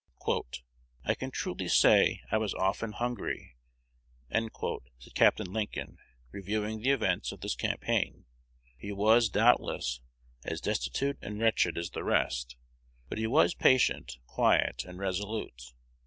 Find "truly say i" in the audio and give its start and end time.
1.29-2.37